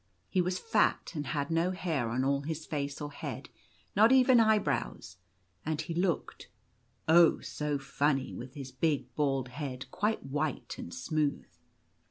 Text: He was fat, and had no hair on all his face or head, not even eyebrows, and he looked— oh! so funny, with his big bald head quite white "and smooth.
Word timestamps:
He 0.29 0.41
was 0.41 0.57
fat, 0.57 1.11
and 1.13 1.27
had 1.27 1.51
no 1.51 1.69
hair 1.69 2.09
on 2.09 2.23
all 2.23 2.41
his 2.41 2.65
face 2.65 2.99
or 2.99 3.11
head, 3.11 3.49
not 3.95 4.11
even 4.11 4.39
eyebrows, 4.39 5.17
and 5.63 5.79
he 5.79 5.93
looked— 5.93 6.49
oh! 7.07 7.39
so 7.41 7.77
funny, 7.77 8.33
with 8.33 8.55
his 8.55 8.71
big 8.71 9.13
bald 9.13 9.49
head 9.49 9.85
quite 9.91 10.25
white 10.25 10.79
"and 10.79 10.91
smooth. 10.91 11.45